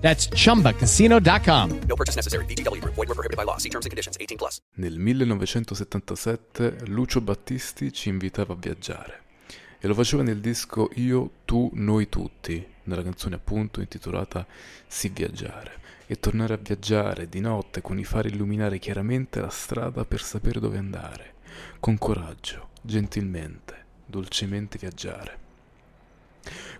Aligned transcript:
That's 0.00 0.28
chumbacasino.com. 0.28 1.78
No 1.86 1.94
purchase 1.94 2.16
necessary. 2.16 2.44
VGW 2.46 2.80
Group. 2.80 2.94
Void 2.94 3.08
were 3.08 3.14
prohibited 3.14 3.36
by 3.36 3.44
law. 3.44 3.58
See 3.58 3.68
terms 3.68 3.86
and 3.86 3.90
conditions. 3.90 4.16
18 4.18 4.36
plus. 4.36 4.60
Nel 4.76 4.98
1977 4.98 6.86
Lucio 6.86 7.20
Battisti 7.20 7.92
ci 7.92 8.08
invitava 8.08 8.54
a 8.54 8.56
viaggiare 8.56 9.28
e 9.82 9.88
lo 9.88 9.94
faceva 9.94 10.22
nel 10.22 10.40
disco 10.40 10.90
Io, 10.96 11.30
tu, 11.46 11.70
noi 11.72 12.10
tutti, 12.10 12.64
nella 12.84 13.02
canzone 13.02 13.36
appunto 13.36 13.80
intitolata 13.80 14.46
Si 14.86 15.08
viaggiare. 15.08 15.78
E 16.06 16.18
tornare 16.18 16.54
a 16.54 16.58
viaggiare 16.60 17.28
di 17.28 17.40
notte 17.40 17.80
con 17.80 17.98
i 17.98 18.04
fari 18.04 18.30
illuminare 18.30 18.78
chiaramente 18.78 19.40
la 19.40 19.48
strada 19.48 20.04
per 20.04 20.20
sapere 20.20 20.58
dove 20.58 20.76
andare, 20.76 21.34
con 21.78 21.96
coraggio, 21.98 22.70
gentilmente, 22.82 23.84
dolcemente 24.06 24.76
viaggiare. 24.76 25.49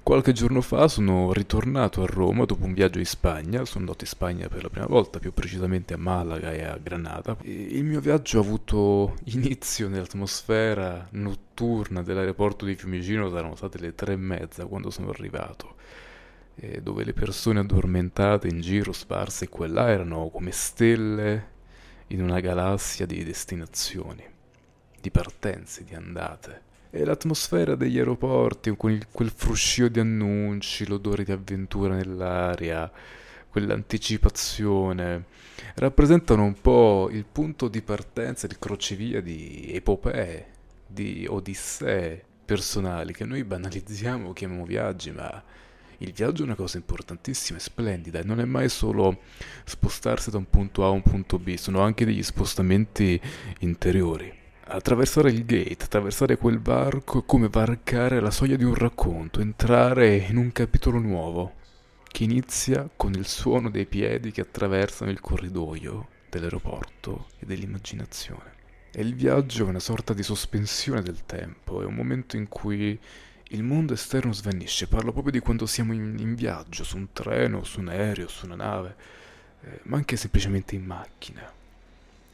Qualche 0.02 0.32
giorno 0.32 0.60
fa 0.62 0.88
sono 0.88 1.32
ritornato 1.32 2.02
a 2.02 2.06
Roma 2.06 2.45
dopo 2.45 2.64
un 2.64 2.73
viaggio 2.73 2.98
in 2.98 3.06
Spagna, 3.06 3.64
sono 3.64 3.80
andato 3.80 4.05
in 4.05 4.10
Spagna 4.10 4.48
per 4.48 4.62
la 4.62 4.70
prima 4.70 4.87
volta, 4.87 5.18
più 5.18 5.32
precisamente 5.32 5.95
a 5.95 5.98
Malaga 5.98 6.52
e 6.52 6.64
a 6.64 6.78
Granada. 6.78 7.37
E 7.42 7.52
il 7.52 7.84
mio 7.84 8.01
viaggio 8.01 8.38
ha 8.38 8.42
avuto 8.42 9.16
inizio 9.32 9.88
nell'atmosfera 9.88 11.09
notturna 11.12 12.02
dell'aeroporto 12.02 12.65
di 12.65 12.74
Fiumicino, 12.74 13.29
saranno 13.29 13.54
state 13.54 13.79
le 13.79 13.95
tre 13.95 14.15
e 14.15 14.16
mezza 14.16 14.66
quando 14.66 14.90
sono 14.90 15.10
arrivato, 15.10 15.77
dove 16.82 17.04
le 17.04 17.12
persone 17.12 17.60
addormentate 17.60 18.49
in 18.49 18.60
giro, 18.60 18.93
sparse 18.93 19.49
qua 19.49 19.66
e 19.66 19.68
là, 19.68 19.88
erano 19.90 20.29
come 20.30 20.51
stelle 20.51 21.59
in 22.09 22.23
una 22.23 22.40
galassia 22.40 23.06
di 23.06 23.23
destinazioni, 23.23 24.24
di 25.01 25.10
partenze, 25.10 25.84
di 25.84 25.95
andate. 25.95 26.68
E 26.93 27.05
l'atmosfera 27.05 27.77
degli 27.77 27.99
aeroporti, 27.99 28.69
il, 28.69 29.07
quel 29.13 29.30
fruscio 29.30 29.87
di 29.87 30.01
annunci, 30.01 30.87
l'odore 30.87 31.23
di 31.23 31.30
avventura 31.30 31.95
nell'aria, 31.95 32.91
quell'anticipazione, 33.49 35.24
rappresentano 35.77 36.43
un 36.43 36.61
po' 36.61 37.09
il 37.13 37.24
punto 37.30 37.68
di 37.68 37.80
partenza, 37.83 38.46
il 38.46 38.59
crocevia 38.59 39.21
di 39.23 39.71
epopee, 39.73 40.46
di 40.85 41.27
odissee 41.29 42.24
personali 42.45 43.13
che 43.13 43.24
noi 43.24 43.45
banalizziamo, 43.45 44.33
chiamiamo 44.33 44.65
viaggi, 44.65 45.13
ma 45.13 45.45
il 45.99 46.13
viaggio 46.13 46.43
è 46.43 46.46
una 46.46 46.57
cosa 46.57 46.79
importantissima 46.79 47.59
e 47.59 47.61
splendida 47.61 48.23
non 48.24 48.41
è 48.41 48.45
mai 48.45 48.68
solo 48.68 49.21
spostarsi 49.65 50.30
da 50.30 50.38
un 50.38 50.51
punto 50.51 50.83
A 50.83 50.87
a 50.87 50.91
un 50.91 51.02
punto 51.02 51.38
B, 51.38 51.55
sono 51.55 51.83
anche 51.83 52.05
degli 52.05 52.23
spostamenti 52.24 53.21
interiori. 53.61 54.40
Attraversare 54.73 55.30
il 55.30 55.45
gate, 55.45 55.82
attraversare 55.82 56.37
quel 56.37 56.60
varco 56.60 57.18
è 57.18 57.23
come 57.26 57.49
varcare 57.49 58.21
la 58.21 58.30
soglia 58.30 58.54
di 58.54 58.63
un 58.63 58.77
racconto, 58.77 59.40
entrare 59.40 60.15
in 60.15 60.37
un 60.37 60.52
capitolo 60.52 61.01
nuovo, 61.01 61.54
che 62.07 62.23
inizia 62.23 62.88
con 62.95 63.12
il 63.15 63.27
suono 63.27 63.68
dei 63.68 63.87
piedi 63.87 64.31
che 64.31 64.43
attraversano 64.43 65.10
il 65.10 65.19
corridoio 65.19 66.06
dell'aeroporto 66.31 67.31
e 67.41 67.47
dell'immaginazione. 67.47 68.53
E 68.93 69.03
il 69.03 69.16
viaggio 69.16 69.66
è 69.66 69.69
una 69.69 69.81
sorta 69.81 70.15
di 70.15 70.22
sospensione 70.22 71.03
del 71.03 71.27
tempo, 71.27 71.82
è 71.82 71.84
un 71.84 71.94
momento 71.94 72.37
in 72.37 72.47
cui 72.47 72.97
il 73.49 73.62
mondo 73.65 73.94
esterno 73.94 74.32
svanisce. 74.32 74.87
Parlo 74.87 75.10
proprio 75.10 75.32
di 75.32 75.41
quando 75.41 75.67
siamo 75.67 75.94
in, 75.94 76.15
in 76.17 76.37
viaggio, 76.37 76.84
su 76.84 76.97
un 76.97 77.12
treno, 77.12 77.65
su 77.65 77.81
un 77.81 77.89
aereo, 77.89 78.28
su 78.28 78.47
una 78.47 78.55
nave, 78.55 78.94
eh, 79.62 79.81
ma 79.83 79.97
anche 79.97 80.15
semplicemente 80.15 80.77
in 80.77 80.84
macchina 80.84 81.59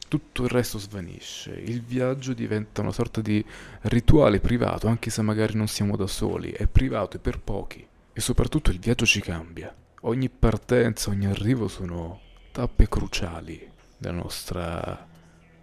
tutto 0.07 0.43
il 0.43 0.49
resto 0.49 0.77
svanisce. 0.77 1.51
Il 1.51 1.81
viaggio 1.81 2.33
diventa 2.33 2.81
una 2.81 2.91
sorta 2.91 3.21
di 3.21 3.43
rituale 3.83 4.39
privato, 4.39 4.87
anche 4.87 5.09
se 5.09 5.21
magari 5.21 5.55
non 5.55 5.67
siamo 5.67 5.95
da 5.95 6.07
soli, 6.07 6.51
è 6.51 6.67
privato 6.67 7.17
e 7.17 7.19
per 7.19 7.39
pochi. 7.39 7.85
E 8.13 8.19
soprattutto 8.19 8.71
il 8.71 8.79
viaggio 8.79 9.05
ci 9.05 9.21
cambia. 9.21 9.73
Ogni 10.01 10.29
partenza, 10.29 11.09
ogni 11.09 11.25
arrivo 11.25 11.67
sono 11.67 12.21
tappe 12.51 12.87
cruciali 12.87 13.75
nostra, 14.11 15.07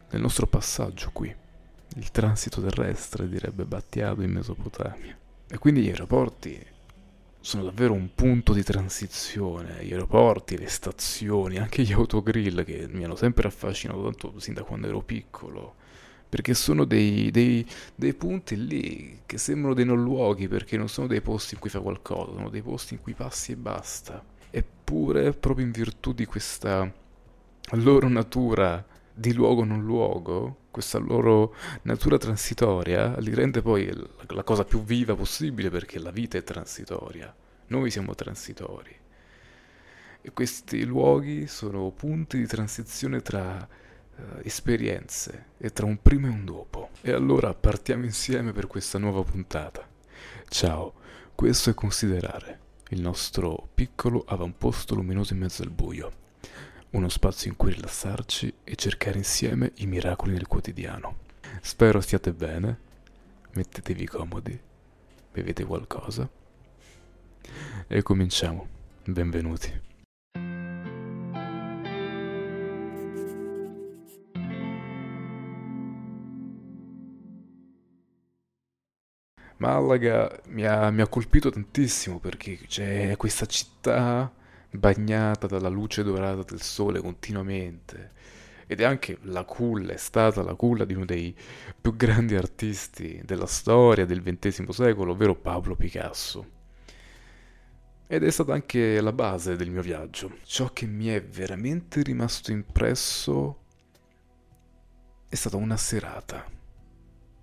del 0.08 0.20
nostro 0.20 0.46
passaggio 0.46 1.10
qui. 1.12 1.34
Il 1.96 2.10
transito 2.10 2.60
terrestre, 2.60 3.28
direbbe 3.28 3.64
Battiato 3.64 4.22
in 4.22 4.32
Mesopotamia. 4.32 5.16
E 5.48 5.58
quindi 5.58 5.82
gli 5.82 5.88
aeroporti 5.88 6.72
sono 7.44 7.64
davvero 7.64 7.92
un 7.92 8.08
punto 8.14 8.54
di 8.54 8.62
transizione. 8.62 9.84
Gli 9.84 9.92
aeroporti, 9.92 10.56
le 10.56 10.66
stazioni, 10.66 11.58
anche 11.58 11.82
gli 11.82 11.92
autogrill 11.92 12.64
che 12.64 12.88
mi 12.90 13.04
hanno 13.04 13.16
sempre 13.16 13.46
affascinato 13.46 14.02
tanto 14.02 14.40
sin 14.40 14.54
da 14.54 14.62
quando 14.62 14.86
ero 14.86 15.02
piccolo. 15.02 15.74
Perché 16.26 16.54
sono 16.54 16.84
dei, 16.84 17.30
dei, 17.30 17.64
dei 17.94 18.14
punti 18.14 18.56
lì 18.66 19.20
che 19.26 19.36
sembrano 19.36 19.74
dei 19.74 19.84
non 19.84 20.02
luoghi, 20.02 20.48
perché 20.48 20.78
non 20.78 20.88
sono 20.88 21.06
dei 21.06 21.20
posti 21.20 21.54
in 21.54 21.60
cui 21.60 21.68
fai 21.68 21.82
qualcosa, 21.82 22.32
sono 22.32 22.48
dei 22.48 22.62
posti 22.62 22.94
in 22.94 23.02
cui 23.02 23.12
passi 23.12 23.52
e 23.52 23.56
basta. 23.56 24.24
Eppure, 24.50 25.32
proprio 25.32 25.66
in 25.66 25.70
virtù 25.70 26.14
di 26.14 26.24
questa 26.24 26.90
loro 27.72 28.08
natura 28.08 28.82
di 29.14 29.32
luogo 29.32 29.64
non 29.64 29.82
luogo, 29.82 30.62
questa 30.72 30.98
loro 30.98 31.54
natura 31.82 32.18
transitoria, 32.18 33.16
li 33.20 33.32
rende 33.32 33.62
poi 33.62 33.88
la 34.28 34.42
cosa 34.42 34.64
più 34.64 34.82
viva 34.82 35.14
possibile 35.14 35.70
perché 35.70 36.00
la 36.00 36.10
vita 36.10 36.36
è 36.36 36.42
transitoria, 36.42 37.32
noi 37.68 37.90
siamo 37.90 38.14
transitori. 38.16 38.94
E 40.20 40.32
questi 40.32 40.84
luoghi 40.84 41.46
sono 41.46 41.90
punti 41.90 42.38
di 42.38 42.46
transizione 42.46 43.20
tra 43.20 43.68
uh, 44.16 44.22
esperienze 44.42 45.46
e 45.58 45.70
tra 45.70 45.86
un 45.86 46.00
prima 46.00 46.28
e 46.28 46.30
un 46.30 46.44
dopo. 46.44 46.90
E 47.02 47.12
allora 47.12 47.54
partiamo 47.54 48.04
insieme 48.04 48.52
per 48.52 48.66
questa 48.66 48.98
nuova 48.98 49.22
puntata. 49.22 49.86
Ciao, 50.48 50.94
questo 51.34 51.70
è 51.70 51.74
Considerare, 51.74 52.58
il 52.88 53.00
nostro 53.02 53.68
piccolo 53.74 54.24
avamposto 54.26 54.94
luminoso 54.94 55.34
in 55.34 55.40
mezzo 55.40 55.62
al 55.62 55.70
buio 55.70 56.22
uno 56.94 57.08
spazio 57.08 57.50
in 57.50 57.56
cui 57.56 57.72
rilassarci 57.72 58.54
e 58.62 58.76
cercare 58.76 59.18
insieme 59.18 59.72
i 59.76 59.86
miracoli 59.86 60.32
del 60.32 60.46
quotidiano. 60.46 61.22
Spero 61.60 62.00
stiate 62.00 62.32
bene, 62.32 62.78
mettetevi 63.52 64.06
comodi, 64.06 64.58
bevete 65.32 65.64
qualcosa 65.64 66.28
e 67.88 68.02
cominciamo. 68.02 68.68
Benvenuti. 69.04 69.82
Malaga 79.56 80.40
mi 80.48 80.64
ha, 80.64 80.90
mi 80.90 81.00
ha 81.00 81.08
colpito 81.08 81.50
tantissimo 81.50 82.20
perché 82.20 82.56
c'è 82.68 83.16
questa 83.16 83.46
città 83.46 84.32
bagnata 84.78 85.46
dalla 85.46 85.68
luce 85.68 86.02
dorata 86.02 86.42
del 86.42 86.60
sole 86.60 87.00
continuamente. 87.00 88.12
Ed 88.66 88.80
è 88.80 88.84
anche 88.84 89.18
la 89.22 89.44
culla, 89.44 89.92
è 89.92 89.96
stata 89.96 90.42
la 90.42 90.54
culla 90.54 90.84
di 90.84 90.94
uno 90.94 91.04
dei 91.04 91.36
più 91.80 91.94
grandi 91.96 92.34
artisti 92.34 93.20
della 93.24 93.46
storia 93.46 94.06
del 94.06 94.22
XX 94.22 94.68
secolo, 94.70 95.12
ovvero 95.12 95.34
Pablo 95.34 95.76
Picasso. 95.76 96.52
Ed 98.06 98.22
è 98.22 98.30
stata 98.30 98.52
anche 98.52 99.00
la 99.00 99.12
base 99.12 99.56
del 99.56 99.70
mio 99.70 99.82
viaggio. 99.82 100.38
Ciò 100.44 100.72
che 100.72 100.86
mi 100.86 101.06
è 101.06 101.22
veramente 101.22 102.02
rimasto 102.02 102.52
impresso 102.52 103.60
è 105.28 105.34
stata 105.34 105.56
una 105.56 105.76
serata 105.76 106.50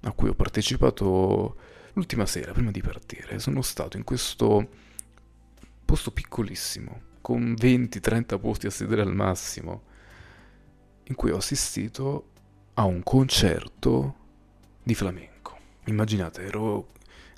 a 0.03 0.11
cui 0.13 0.29
ho 0.29 0.33
partecipato 0.33 1.55
l'ultima 1.93 2.25
sera 2.25 2.51
prima 2.51 2.71
di 2.71 2.81
partire. 2.81 3.37
Sono 3.39 3.61
stato 3.61 3.97
in 3.97 4.03
questo 4.03 4.69
posto 5.85 6.11
piccolissimo 6.11 7.09
con 7.21 7.53
20-30 7.53 8.39
posti 8.39 8.67
a 8.67 8.71
sedere 8.71 9.01
al 9.01 9.13
massimo, 9.13 9.83
in 11.03 11.15
cui 11.15 11.31
ho 11.31 11.37
assistito 11.37 12.29
a 12.73 12.83
un 12.85 13.03
concerto 13.03 14.15
di 14.83 14.95
flamenco. 14.95 15.57
Immaginate, 15.85 16.43
ero 16.43 16.89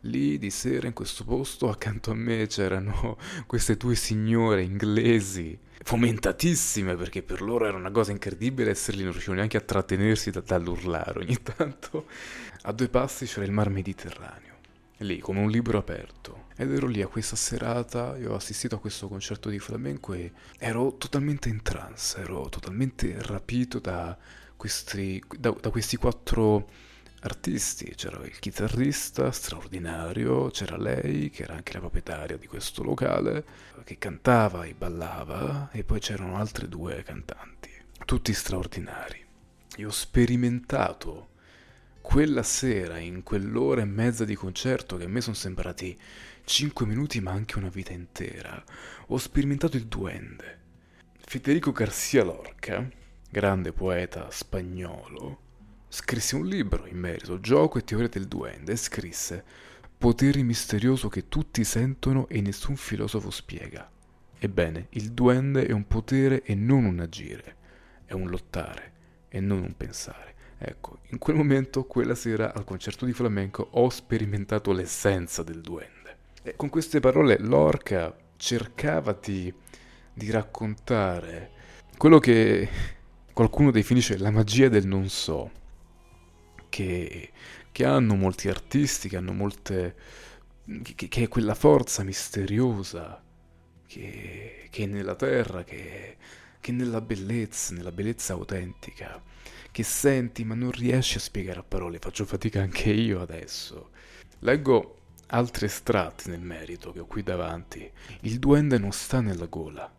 lì 0.01 0.37
di 0.37 0.49
sera 0.49 0.87
in 0.87 0.93
questo 0.93 1.23
posto, 1.23 1.69
accanto 1.69 2.11
a 2.11 2.15
me 2.15 2.47
c'erano 2.47 3.17
queste 3.47 3.75
due 3.75 3.95
signore 3.95 4.63
inglesi, 4.63 5.57
fomentatissime 5.83 6.95
perché 6.95 7.21
per 7.21 7.41
loro 7.41 7.65
era 7.65 7.77
una 7.77 7.91
cosa 7.91 8.11
incredibile 8.11 8.71
essere 8.71 8.97
lì, 8.97 9.03
non 9.03 9.11
riuscivano 9.11 9.39
neanche 9.39 9.57
a 9.57 9.61
trattenersi 9.61 10.31
da, 10.31 10.41
dall'urlare 10.41 11.19
ogni 11.19 11.37
tanto. 11.43 12.07
A 12.63 12.71
due 12.71 12.89
passi 12.89 13.25
c'era 13.25 13.45
il 13.45 13.51
mar 13.51 13.69
Mediterraneo 13.69 14.53
lì 15.03 15.19
come 15.19 15.39
un 15.39 15.49
libro 15.49 15.77
aperto. 15.77 16.42
Ed 16.55 16.71
ero 16.71 16.87
lì 16.87 17.01
a 17.01 17.07
questa 17.07 17.35
serata, 17.35 18.15
io 18.17 18.31
ho 18.31 18.35
assistito 18.35 18.75
a 18.75 18.79
questo 18.79 19.07
concerto 19.07 19.49
di 19.49 19.59
flamenco 19.59 20.13
e 20.13 20.31
ero 20.59 20.95
totalmente 20.97 21.49
in 21.49 21.61
trance, 21.61 22.19
ero 22.19 22.47
totalmente 22.49 23.15
rapito 23.21 23.79
da 23.79 24.15
questi, 24.55 25.21
da, 25.37 25.49
da 25.59 25.69
questi 25.69 25.97
quattro 25.97 26.69
artisti, 27.21 27.93
c'era 27.95 28.23
il 28.23 28.37
chitarrista 28.37 29.31
straordinario, 29.31 30.49
c'era 30.49 30.77
lei 30.77 31.29
che 31.29 31.43
era 31.43 31.55
anche 31.55 31.73
la 31.73 31.79
proprietaria 31.79 32.37
di 32.37 32.47
questo 32.47 32.83
locale, 32.83 33.43
che 33.83 33.97
cantava 33.97 34.65
e 34.65 34.73
ballava, 34.73 35.69
e 35.71 35.83
poi 35.83 35.99
c'erano 35.99 36.37
altre 36.37 36.67
due 36.67 37.01
cantanti, 37.03 37.69
tutti 38.05 38.33
straordinari. 38.33 39.25
E 39.75 39.85
ho 39.85 39.91
sperimentato 39.91 41.29
quella 42.03 42.43
sera, 42.43 42.99
in 42.99 43.23
quell'ora 43.23 43.81
e 43.81 43.85
mezza 43.85 44.25
di 44.25 44.35
concerto 44.35 44.97
che 44.97 45.05
a 45.05 45.07
me 45.07 45.21
sono 45.21 45.35
sembrati 45.35 45.97
5 46.43 46.85
minuti 46.85 47.21
ma 47.21 47.31
anche 47.31 47.57
una 47.57 47.69
vita 47.69 47.93
intera, 47.93 48.61
ho 49.07 49.17
sperimentato 49.17 49.77
il 49.77 49.87
duende. 49.87 50.59
Federico 51.17 51.71
Garcia 51.71 52.23
Lorca, 52.23 52.87
grande 53.31 53.71
poeta 53.71 54.29
spagnolo, 54.29 55.39
scrisse 55.87 56.35
un 56.35 56.45
libro 56.45 56.85
in 56.85 56.99
merito, 56.99 57.39
Gioco 57.39 57.79
e 57.79 57.85
teoria 57.85 58.09
del 58.09 58.27
duende, 58.27 58.73
e 58.73 58.77
scrisse 58.77 59.43
Potere 59.97 60.43
misterioso 60.43 61.07
che 61.07 61.29
tutti 61.29 61.63
sentono 61.63 62.27
e 62.27 62.41
nessun 62.41 62.75
filosofo 62.75 63.31
spiega. 63.31 63.89
Ebbene, 64.37 64.87
il 64.89 65.13
duende 65.13 65.65
è 65.65 65.71
un 65.71 65.87
potere 65.87 66.43
e 66.43 66.53
non 66.53 66.83
un 66.83 66.99
agire, 66.99 67.55
è 68.03 68.11
un 68.11 68.27
lottare 68.27 68.91
e 69.29 69.39
non 69.39 69.63
un 69.63 69.73
pensare. 69.77 70.32
Ecco, 70.65 70.99
in 71.09 71.17
quel 71.17 71.35
momento, 71.35 71.83
quella 71.83 72.15
sera 72.15 72.53
al 72.53 72.63
concerto 72.63 73.05
di 73.05 73.11
flamenco, 73.11 73.67
ho 73.71 73.89
sperimentato 73.89 74.71
l'essenza 74.71 75.43
del 75.43 75.59
duende. 75.59 76.17
E 76.41 76.55
con 76.55 76.69
queste 76.69 77.01
parole 77.01 77.37
Lorca 77.37 78.15
cercava 78.37 79.11
di, 79.11 79.53
di 80.13 80.31
raccontare 80.31 81.51
quello 81.97 82.17
che 82.19 82.69
qualcuno 83.33 83.71
definisce 83.71 84.17
la 84.17 84.31
magia 84.31 84.69
del 84.69 84.87
non 84.87 85.09
so 85.09 85.51
che, 86.69 87.31
che 87.69 87.85
hanno 87.85 88.15
molti 88.15 88.47
artisti, 88.47 89.09
che 89.09 89.17
hanno 89.17 89.33
molte... 89.33 89.95
che, 90.81 91.07
che 91.09 91.23
è 91.23 91.27
quella 91.27 91.55
forza 91.55 92.03
misteriosa 92.03 93.21
che, 93.85 94.67
che 94.69 94.83
è 94.83 94.87
nella 94.87 95.15
terra, 95.15 95.65
che, 95.65 96.15
che 96.61 96.71
è 96.71 96.73
nella 96.73 97.01
bellezza, 97.01 97.73
nella 97.73 97.91
bellezza 97.91 98.31
autentica, 98.31 99.21
che 99.73 99.81
senti 99.81 100.43
ma 100.45 100.53
non 100.53 100.69
riesci 100.69 101.17
a 101.17 101.19
spiegare 101.19 101.61
a 101.61 101.63
parole, 101.63 101.97
faccio 101.97 102.25
fatica 102.25 102.61
anche 102.61 102.91
io 102.91 103.21
adesso. 103.21 103.89
Leggo 104.41 104.99
altri 105.27 105.65
estratti 105.65 106.29
nel 106.29 106.41
merito 106.41 106.91
che 106.91 106.99
ho 106.99 107.07
qui 107.07 107.23
davanti. 107.23 107.89
Il 108.21 108.37
duende 108.37 108.77
non 108.77 108.91
sta 108.91 109.19
nella 109.19 109.47
gola, 109.47 109.91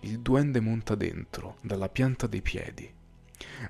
il 0.00 0.20
duende 0.20 0.60
monta 0.60 0.94
dentro, 0.94 1.56
dalla 1.62 1.88
pianta 1.88 2.26
dei 2.26 2.42
piedi. 2.42 2.92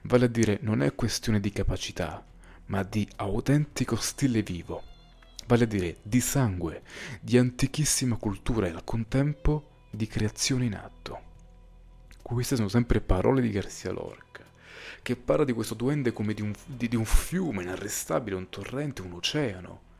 Vale 0.02 0.24
a 0.24 0.28
dire, 0.28 0.58
non 0.62 0.82
è 0.82 0.96
questione 0.96 1.38
di 1.38 1.52
capacità, 1.52 2.26
ma 2.66 2.82
di 2.82 3.08
autentico 3.16 3.94
stile 3.94 4.42
vivo, 4.42 4.82
vale 5.46 5.62
a 5.62 5.68
dire 5.68 5.98
di 6.02 6.20
sangue, 6.20 6.82
di 7.20 7.38
antichissima 7.38 8.16
cultura 8.16 8.66
e 8.66 8.70
al 8.70 8.82
contempo 8.82 9.84
di 9.92 10.08
creazione 10.08 10.64
in 10.64 10.74
atto. 10.74 11.20
Queste 12.20 12.56
sono 12.56 12.68
sempre 12.68 13.00
parole 13.00 13.40
di 13.40 13.50
Garcia 13.50 13.92
Lorca, 13.92 14.41
che 15.00 15.16
parla 15.16 15.44
di 15.44 15.52
questo 15.52 15.74
duende 15.74 16.12
come 16.12 16.34
di 16.34 16.42
un, 16.42 16.52
di, 16.66 16.88
di 16.88 16.96
un 16.96 17.04
fiume 17.04 17.62
inarrestabile, 17.62 18.36
un 18.36 18.48
torrente, 18.48 19.02
un 19.02 19.12
oceano 19.12 19.90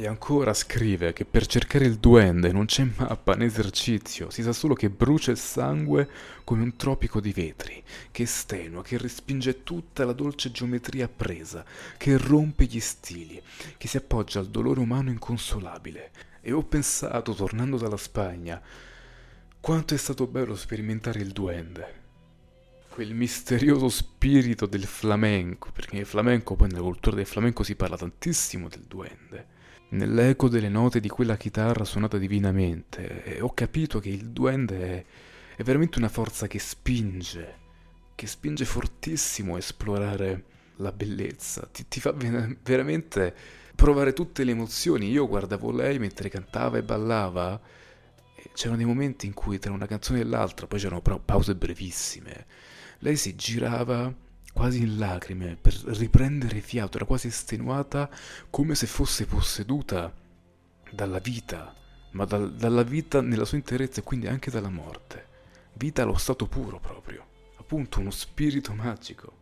e 0.00 0.06
ancora 0.06 0.54
scrive 0.54 1.12
che 1.12 1.26
per 1.26 1.44
cercare 1.46 1.84
il 1.84 1.98
duende 1.98 2.52
non 2.52 2.64
c'è 2.64 2.86
mappa 2.96 3.34
né 3.34 3.44
esercizio, 3.44 4.30
si 4.30 4.42
sa 4.42 4.54
solo 4.54 4.72
che 4.72 4.88
brucia 4.88 5.30
il 5.30 5.36
sangue 5.36 6.08
come 6.42 6.62
un 6.62 6.74
tropico 6.74 7.20
di 7.20 7.32
vetri, 7.32 7.82
che 8.10 8.24
stenua, 8.24 8.82
che 8.82 8.96
respinge 8.96 9.62
tutta 9.62 10.06
la 10.06 10.14
dolce 10.14 10.50
geometria 10.50 11.04
appresa, 11.04 11.66
che 11.98 12.16
rompe 12.16 12.64
gli 12.64 12.80
stili, 12.80 13.42
che 13.76 13.88
si 13.88 13.98
appoggia 13.98 14.38
al 14.38 14.48
dolore 14.48 14.80
umano 14.80 15.10
inconsolabile. 15.10 16.10
E 16.40 16.52
ho 16.52 16.62
pensato, 16.62 17.34
tornando 17.34 17.76
dalla 17.76 17.98
Spagna, 17.98 18.58
quanto 19.60 19.92
è 19.92 19.98
stato 19.98 20.26
bello 20.26 20.56
sperimentare 20.56 21.20
il 21.20 21.32
duende. 21.32 21.99
Quel 23.00 23.14
misterioso 23.14 23.88
spirito 23.88 24.66
del 24.66 24.84
flamenco, 24.84 25.70
perché 25.72 25.96
nel 25.96 26.04
flamenco, 26.04 26.54
poi 26.54 26.68
nella 26.68 26.82
cultura 26.82 27.16
del 27.16 27.24
flamenco 27.24 27.62
si 27.62 27.74
parla 27.74 27.96
tantissimo 27.96 28.68
del 28.68 28.82
duende. 28.86 29.46
Nell'eco 29.92 30.50
delle 30.50 30.68
note 30.68 31.00
di 31.00 31.08
quella 31.08 31.38
chitarra 31.38 31.84
suonata 31.84 32.18
divinamente 32.18 33.24
e 33.24 33.40
ho 33.40 33.54
capito 33.54 34.00
che 34.00 34.10
il 34.10 34.28
duende 34.28 34.82
è, 34.82 35.04
è 35.56 35.62
veramente 35.62 35.96
una 35.96 36.10
forza 36.10 36.46
che 36.46 36.58
spinge, 36.58 37.56
che 38.14 38.26
spinge 38.26 38.66
fortissimo 38.66 39.54
a 39.54 39.58
esplorare 39.58 40.44
la 40.76 40.92
bellezza, 40.92 41.66
ti, 41.72 41.88
ti 41.88 42.00
fa 42.00 42.12
veramente 42.12 43.34
provare 43.74 44.12
tutte 44.12 44.44
le 44.44 44.50
emozioni. 44.50 45.08
Io 45.08 45.26
guardavo 45.26 45.72
lei 45.72 45.98
mentre 45.98 46.28
cantava 46.28 46.76
e 46.76 46.82
ballava, 46.82 47.58
c'erano 48.52 48.76
dei 48.76 48.84
momenti 48.84 49.24
in 49.24 49.32
cui 49.32 49.58
tra 49.58 49.72
una 49.72 49.86
canzone 49.86 50.20
e 50.20 50.24
l'altra, 50.24 50.66
poi 50.66 50.78
c'erano 50.78 51.00
però 51.00 51.18
pause 51.18 51.54
brevissime, 51.54 52.68
lei 53.00 53.16
si 53.16 53.34
girava 53.34 54.12
quasi 54.52 54.82
in 54.82 54.98
lacrime, 54.98 55.56
per 55.60 55.74
riprendere 55.74 56.60
fiato, 56.60 56.96
era 56.96 57.06
quasi 57.06 57.28
estenuata, 57.28 58.10
come 58.50 58.74
se 58.74 58.86
fosse 58.86 59.26
posseduta 59.26 60.12
dalla 60.90 61.18
vita, 61.18 61.74
ma 62.12 62.24
dal, 62.24 62.54
dalla 62.54 62.82
vita 62.82 63.20
nella 63.20 63.44
sua 63.44 63.58
interezza 63.58 64.00
e 64.00 64.04
quindi 64.04 64.26
anche 64.26 64.50
dalla 64.50 64.70
morte. 64.70 65.28
Vita 65.74 66.02
allo 66.02 66.16
stato 66.16 66.46
puro 66.46 66.78
proprio, 66.78 67.26
appunto 67.56 68.00
uno 68.00 68.10
spirito 68.10 68.74
magico. 68.74 69.38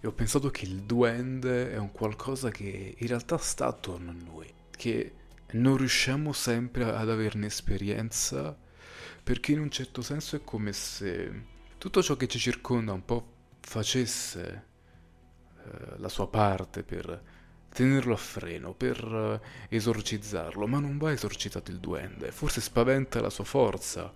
E 0.00 0.06
ho 0.06 0.12
pensato 0.12 0.50
che 0.50 0.64
il 0.64 0.82
duende 0.82 1.72
è 1.72 1.76
un 1.76 1.92
qualcosa 1.92 2.50
che 2.50 2.94
in 2.96 3.06
realtà 3.06 3.36
sta 3.38 3.66
attorno 3.66 4.10
a 4.10 4.14
noi, 4.14 4.52
che 4.70 5.12
non 5.52 5.76
riusciamo 5.76 6.32
sempre 6.32 6.84
ad 6.84 7.10
averne 7.10 7.46
esperienza, 7.46 8.56
perché 9.22 9.52
in 9.52 9.60
un 9.60 9.70
certo 9.70 10.02
senso 10.02 10.36
è 10.36 10.40
come 10.42 10.72
se 10.72 11.54
tutto 11.78 12.02
ciò 12.02 12.16
che 12.16 12.26
ci 12.26 12.38
circonda 12.38 12.92
un 12.92 13.04
po' 13.04 13.34
facesse 13.60 14.64
eh, 15.58 15.98
la 15.98 16.08
sua 16.08 16.28
parte 16.28 16.82
per 16.82 17.22
tenerlo 17.68 18.14
a 18.14 18.18
freno, 18.18 18.72
per 18.72 19.40
eh, 19.68 19.74
esorcizzarlo, 19.76 20.66
ma 20.66 20.78
non 20.78 20.96
va 20.96 21.12
esorcizzato 21.12 21.70
il 21.70 21.78
duende, 21.78 22.32
forse 22.32 22.60
spaventa 22.60 23.20
la 23.20 23.30
sua 23.30 23.44
forza, 23.44 24.12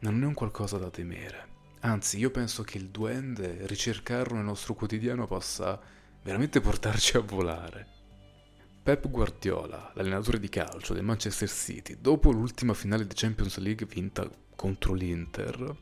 ma 0.00 0.10
non 0.10 0.22
è 0.22 0.26
un 0.26 0.34
qualcosa 0.34 0.78
da 0.78 0.90
temere. 0.90 1.50
Anzi, 1.80 2.18
io 2.18 2.30
penso 2.30 2.62
che 2.62 2.78
il 2.78 2.88
duende, 2.88 3.66
ricercarlo 3.66 4.34
nel 4.34 4.44
nostro 4.44 4.74
quotidiano, 4.74 5.26
possa 5.26 5.80
veramente 6.22 6.60
portarci 6.60 7.16
a 7.16 7.20
volare. 7.20 7.86
Pep 8.82 9.08
Guardiola, 9.08 9.92
l'allenatore 9.94 10.40
di 10.40 10.48
calcio 10.48 10.92
del 10.92 11.04
Manchester 11.04 11.48
City, 11.48 11.98
dopo 12.00 12.32
l'ultima 12.32 12.74
finale 12.74 13.06
di 13.06 13.14
Champions 13.14 13.58
League 13.58 13.86
vinta 13.86 14.28
contro 14.56 14.92
l'Inter, 14.92 15.76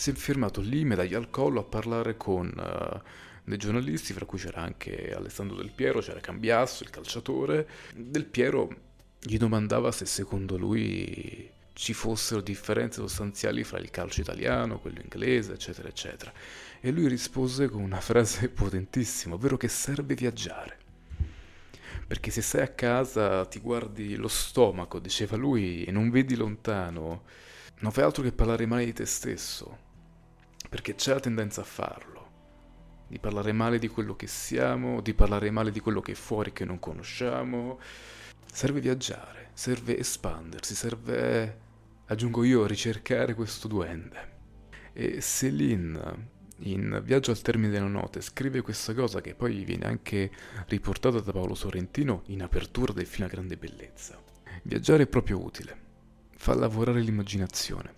si 0.00 0.10
è 0.10 0.14
fermato 0.14 0.60
lì, 0.60 0.84
medaglia 0.84 1.18
al 1.18 1.30
collo, 1.30 1.60
a 1.60 1.64
parlare 1.64 2.16
con 2.16 2.52
uh, 2.56 3.00
dei 3.44 3.58
giornalisti, 3.58 4.12
fra 4.12 4.24
cui 4.24 4.38
c'era 4.38 4.60
anche 4.60 5.12
Alessandro 5.14 5.56
Del 5.56 5.70
Piero, 5.70 6.00
c'era 6.00 6.20
Cambiasso, 6.20 6.82
il 6.82 6.90
calciatore. 6.90 7.68
Del 7.94 8.24
Piero 8.24 8.68
gli 9.20 9.38
domandava 9.38 9.92
se 9.92 10.06
secondo 10.06 10.56
lui 10.56 11.50
ci 11.72 11.92
fossero 11.92 12.40
differenze 12.40 13.00
sostanziali 13.00 13.62
fra 13.62 13.78
il 13.78 13.90
calcio 13.90 14.22
italiano, 14.22 14.80
quello 14.80 15.00
inglese, 15.00 15.52
eccetera, 15.52 15.88
eccetera. 15.88 16.32
E 16.80 16.90
lui 16.90 17.06
rispose 17.06 17.68
con 17.68 17.82
una 17.82 18.00
frase 18.00 18.48
potentissima, 18.50 19.34
ovvero 19.34 19.56
che 19.56 19.68
serve 19.68 20.14
viaggiare. 20.14 20.78
Perché 22.06 22.30
se 22.30 22.40
sei 22.40 22.62
a 22.62 22.68
casa 22.68 23.44
ti 23.44 23.58
guardi 23.58 24.14
lo 24.16 24.28
stomaco, 24.28 24.98
diceva 24.98 25.36
lui, 25.36 25.84
e 25.84 25.90
non 25.90 26.08
vedi 26.08 26.34
lontano, 26.34 27.24
non 27.80 27.92
fai 27.92 28.04
altro 28.04 28.22
che 28.22 28.32
parlare 28.32 28.64
male 28.64 28.86
di 28.86 28.92
te 28.94 29.04
stesso, 29.04 29.78
perché 30.76 30.94
c'è 30.94 31.14
la 31.14 31.20
tendenza 31.20 31.62
a 31.62 31.64
farlo, 31.64 32.30
di 33.08 33.18
parlare 33.18 33.52
male 33.52 33.78
di 33.78 33.88
quello 33.88 34.14
che 34.14 34.26
siamo, 34.26 35.00
di 35.00 35.14
parlare 35.14 35.50
male 35.50 35.70
di 35.70 35.80
quello 35.80 36.02
che 36.02 36.12
è 36.12 36.14
fuori 36.14 36.52
che 36.52 36.66
non 36.66 36.78
conosciamo. 36.78 37.80
Serve 38.44 38.80
viaggiare, 38.80 39.52
serve 39.54 39.98
espandersi, 39.98 40.74
serve, 40.74 41.60
aggiungo 42.08 42.44
io, 42.44 42.66
ricercare 42.66 43.32
questo 43.32 43.68
duende. 43.68 44.34
E 44.92 45.22
Céline, 45.22 46.28
in 46.58 47.00
Viaggio 47.02 47.30
al 47.30 47.40
termine 47.40 47.72
delle 47.72 47.88
note, 47.88 48.20
scrive 48.20 48.60
questa 48.60 48.92
cosa 48.92 49.22
che 49.22 49.34
poi 49.34 49.64
viene 49.64 49.86
anche 49.86 50.30
riportata 50.66 51.20
da 51.20 51.32
Paolo 51.32 51.54
Sorrentino 51.54 52.20
in 52.26 52.42
apertura 52.42 52.92
del 52.92 53.06
film 53.06 53.28
A 53.28 53.30
Grande 53.30 53.56
Bellezza. 53.56 54.22
Viaggiare 54.64 55.04
è 55.04 55.06
proprio 55.06 55.42
utile, 55.42 55.74
fa 56.36 56.52
lavorare 56.52 57.00
l'immaginazione 57.00 57.95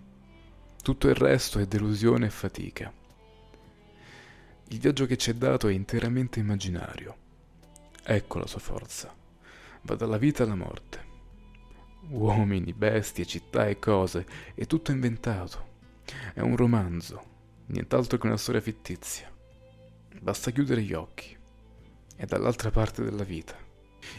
tutto 0.89 1.07
il 1.07 1.13
resto 1.13 1.59
è 1.59 1.67
delusione 1.67 2.25
e 2.25 2.29
fatica. 2.31 2.91
Il 4.69 4.79
viaggio 4.79 5.05
che 5.05 5.17
ci 5.17 5.29
è 5.29 5.35
dato 5.35 5.67
è 5.67 5.71
interamente 5.71 6.39
immaginario. 6.39 7.15
Ecco 8.03 8.39
la 8.39 8.47
sua 8.47 8.59
forza. 8.59 9.15
Va 9.83 9.93
dalla 9.93 10.17
vita 10.17 10.41
alla 10.41 10.55
morte. 10.55 11.05
Uomini, 12.09 12.73
bestie, 12.73 13.27
città 13.27 13.67
e 13.67 13.77
cose, 13.77 14.25
è 14.55 14.65
tutto 14.65 14.89
inventato. 14.89 15.67
È 16.33 16.39
un 16.39 16.55
romanzo, 16.55 17.23
nient'altro 17.67 18.17
che 18.17 18.25
una 18.25 18.37
storia 18.37 18.59
fittizia. 18.59 19.31
Basta 20.19 20.49
chiudere 20.49 20.81
gli 20.81 20.93
occhi. 20.93 21.37
È 22.15 22.25
dall'altra 22.25 22.71
parte 22.71 23.03
della 23.03 23.23
vita. 23.23 23.55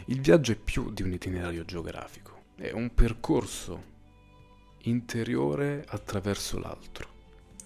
Il 0.05 0.21
viaggio 0.21 0.53
è 0.53 0.55
più 0.55 0.89
di 0.89 1.01
un 1.03 1.11
itinerario 1.11 1.65
geografico, 1.65 2.43
è 2.55 2.71
un 2.71 2.93
percorso 2.93 3.90
interiore 4.83 5.83
attraverso 5.87 6.59
l'altro, 6.59 7.07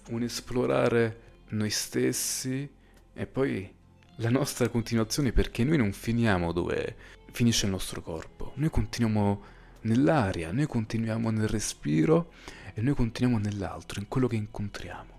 un 0.08 0.22
esplorare 0.22 1.20
noi 1.48 1.70
stessi 1.70 2.68
e 3.12 3.26
poi 3.26 3.72
la 4.16 4.30
nostra 4.30 4.68
continuazione 4.68 5.32
perché 5.32 5.64
noi 5.64 5.76
non 5.76 5.92
finiamo 5.92 6.52
dove 6.52 6.96
finisce 7.30 7.66
il 7.66 7.72
nostro 7.72 8.00
corpo, 8.00 8.52
noi 8.54 8.70
continuiamo 8.70 9.42
nell'aria, 9.82 10.52
noi 10.52 10.66
continuiamo 10.66 11.30
nel 11.30 11.48
respiro 11.48 12.32
e 12.74 12.80
noi 12.80 12.94
continuiamo 12.94 13.42
nell'altro, 13.42 14.00
in 14.00 14.08
quello 14.08 14.26
che 14.26 14.36
incontriamo. 14.36 15.14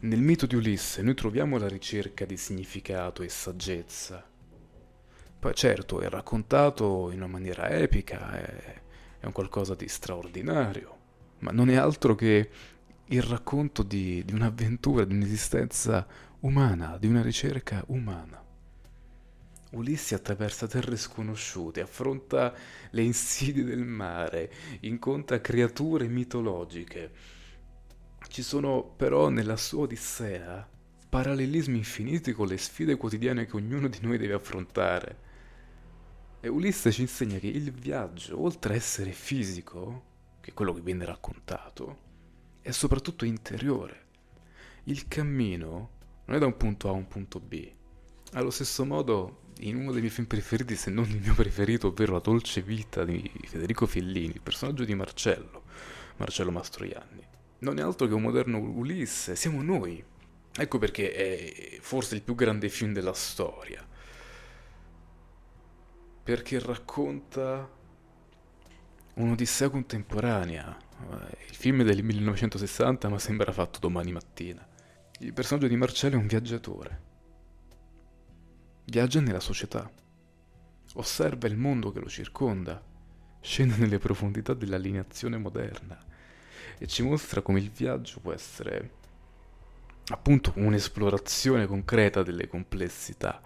Nel 0.00 0.20
mito 0.20 0.46
di 0.46 0.54
Ulisse 0.54 1.00
noi 1.02 1.14
troviamo 1.14 1.56
la 1.58 1.68
ricerca 1.68 2.24
di 2.24 2.36
significato 2.36 3.22
e 3.22 3.28
saggezza. 3.28 4.28
Poi 5.38 5.54
certo 5.54 6.00
è 6.00 6.08
raccontato 6.08 7.10
in 7.10 7.18
una 7.18 7.26
maniera 7.26 7.70
epica, 7.70 8.32
è, 8.32 8.80
è 9.20 9.26
un 9.26 9.32
qualcosa 9.32 9.74
di 9.74 9.88
straordinario, 9.88 10.93
ma 11.44 11.52
non 11.52 11.68
è 11.68 11.74
altro 11.76 12.14
che 12.14 12.48
il 13.08 13.22
racconto 13.22 13.82
di, 13.82 14.24
di 14.24 14.32
un'avventura, 14.32 15.04
di 15.04 15.14
un'esistenza 15.14 16.06
umana, 16.40 16.96
di 16.96 17.06
una 17.06 17.20
ricerca 17.20 17.84
umana. 17.88 18.42
Ulisse 19.72 20.14
attraversa 20.14 20.66
terre 20.66 20.96
sconosciute, 20.96 21.82
affronta 21.82 22.54
le 22.90 23.02
insidie 23.02 23.62
del 23.62 23.84
mare, 23.84 24.50
incontra 24.80 25.42
creature 25.42 26.08
mitologiche. 26.08 27.10
Ci 28.26 28.42
sono 28.42 28.82
però 28.82 29.28
nella 29.28 29.56
sua 29.56 29.82
Odissea 29.82 30.66
parallelismi 31.10 31.76
infiniti 31.76 32.32
con 32.32 32.46
le 32.46 32.56
sfide 32.56 32.96
quotidiane 32.96 33.44
che 33.44 33.56
ognuno 33.56 33.88
di 33.88 33.98
noi 34.00 34.16
deve 34.16 34.32
affrontare. 34.32 35.18
E 36.40 36.48
Ulisse 36.48 36.90
ci 36.90 37.02
insegna 37.02 37.38
che 37.38 37.48
il 37.48 37.70
viaggio, 37.70 38.40
oltre 38.40 38.72
a 38.72 38.76
essere 38.76 39.12
fisico, 39.12 40.12
che 40.44 40.52
quello 40.52 40.74
che 40.74 40.82
viene 40.82 41.06
raccontato, 41.06 41.98
è 42.60 42.70
soprattutto 42.70 43.24
interiore. 43.24 44.02
Il 44.84 45.08
cammino 45.08 45.90
non 46.26 46.36
è 46.36 46.38
da 46.38 46.44
un 46.44 46.58
punto 46.58 46.88
A 46.88 46.90
a 46.90 46.94
un 46.94 47.08
punto 47.08 47.40
B. 47.40 47.66
Allo 48.32 48.50
stesso 48.50 48.84
modo, 48.84 49.52
in 49.60 49.76
uno 49.76 49.90
dei 49.90 50.02
miei 50.02 50.12
film 50.12 50.26
preferiti, 50.26 50.76
se 50.76 50.90
non 50.90 51.08
il 51.08 51.22
mio 51.22 51.32
preferito, 51.32 51.86
ovvero 51.86 52.12
La 52.12 52.18
dolce 52.18 52.60
vita 52.60 53.06
di 53.06 53.30
Federico 53.46 53.86
Fellini, 53.86 54.34
il 54.34 54.42
personaggio 54.42 54.84
di 54.84 54.94
Marcello, 54.94 55.62
Marcello 56.18 56.50
Mastroianni, 56.50 57.26
non 57.60 57.78
è 57.78 57.82
altro 57.82 58.06
che 58.06 58.12
un 58.12 58.20
moderno 58.20 58.58
Ulisse, 58.58 59.36
siamo 59.36 59.62
noi. 59.62 60.04
Ecco 60.56 60.76
perché 60.76 61.12
è 61.14 61.78
forse 61.80 62.16
il 62.16 62.22
più 62.22 62.34
grande 62.34 62.68
film 62.68 62.92
della 62.92 63.14
storia. 63.14 63.82
Perché 66.22 66.58
racconta 66.58 67.82
un'odissea 69.14 69.68
contemporanea. 69.68 70.76
Il 71.48 71.54
film 71.54 71.82
è 71.82 71.84
del 71.84 72.02
1960, 72.02 73.08
ma 73.08 73.18
sembra 73.18 73.52
fatto 73.52 73.78
domani 73.78 74.12
mattina. 74.12 74.66
Il 75.20 75.32
personaggio 75.32 75.68
di 75.68 75.76
Marcello 75.76 76.16
è 76.16 76.18
un 76.18 76.26
viaggiatore. 76.26 77.02
Viaggia 78.84 79.20
nella 79.20 79.40
società. 79.40 79.90
Osserva 80.94 81.46
il 81.46 81.56
mondo 81.56 81.92
che 81.92 82.00
lo 82.00 82.08
circonda. 82.08 82.82
Scende 83.40 83.76
nelle 83.76 83.98
profondità 83.98 84.54
dell'allineazione 84.54 85.36
moderna 85.36 85.98
e 86.78 86.86
ci 86.86 87.02
mostra 87.02 87.42
come 87.42 87.60
il 87.60 87.70
viaggio 87.70 88.20
può 88.20 88.32
essere 88.32 89.02
appunto 90.06 90.52
un'esplorazione 90.56 91.66
concreta 91.66 92.22
delle 92.22 92.46
complessità 92.46 93.40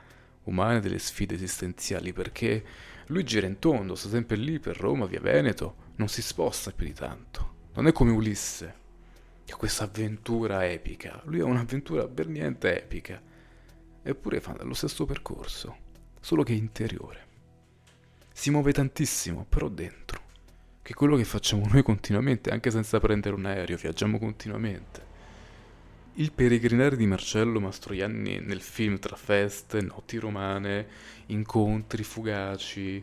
umane, 0.45 0.81
delle 0.81 0.99
sfide 0.99 1.35
esistenziali, 1.35 2.13
perché 2.13 2.65
lui 3.09 3.25
gira 3.25 3.47
in 3.47 3.59
tondo, 3.59 3.95
sta 3.95 4.09
sempre 4.09 4.37
lì 4.37 4.59
per 4.59 4.77
Roma, 4.77 5.07
via 5.07 5.21
Veneto, 5.21 5.87
non 5.97 6.09
si 6.09 6.21
sposta 6.21 6.73
più 6.73 6.87
di 6.87 6.93
tanto. 6.93 7.57
Non 7.75 7.87
è 7.87 7.93
come 7.93 8.11
Ulisse, 8.11 8.75
che 9.45 9.53
ha 9.53 9.57
questa 9.57 9.85
avventura 9.85 10.67
epica. 10.69 11.21
Lui 11.25 11.41
ha 11.41 11.45
un'avventura 11.45 12.07
per 12.07 12.29
niente 12.29 12.83
epica. 12.83 13.21
Eppure 14.03 14.41
fa 14.41 14.57
lo 14.63 14.75
stesso 14.75 15.07
percorso, 15.07 15.77
solo 16.21 16.43
che 16.43 16.53
interiore. 16.53 17.27
Si 18.33 18.51
muove 18.51 18.73
tantissimo, 18.73 19.47
però 19.49 19.69
dentro. 19.69 20.21
Che 20.83 20.93
è 20.93 20.97
quello 20.97 21.17
che 21.17 21.25
facciamo 21.25 21.67
noi 21.67 21.83
continuamente, 21.83 22.51
anche 22.51 22.71
senza 22.71 23.01
prendere 23.01 23.35
un 23.35 23.47
aereo, 23.47 23.77
viaggiamo 23.77 24.19
continuamente. 24.19 25.08
Il 26.19 26.33
peregrinare 26.33 26.97
di 26.97 27.07
Marcello 27.07 27.61
Mastroianni 27.61 28.41
nel 28.41 28.61
film 28.61 28.99
tra 28.99 29.15
feste, 29.15 29.81
notti 29.81 30.19
romane, 30.19 30.89
incontri 31.27 32.03
fugaci, 32.03 33.01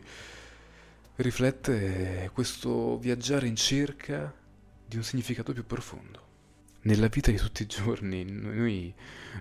riflette 1.16 2.28
questo 2.34 2.98
viaggiare 2.98 3.46
in 3.46 3.56
cerca 3.56 4.30
di 4.86 4.96
un 4.96 5.02
significato 5.02 5.54
più 5.54 5.64
profondo. 5.64 6.24
Nella 6.82 7.06
vita 7.06 7.30
di 7.30 7.38
tutti 7.38 7.62
i 7.62 7.66
giorni 7.66 8.22
noi 8.30 8.92